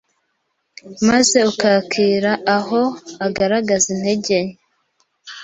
[1.07, 2.81] maze ukakira aho
[3.25, 4.41] agaragaza intege nke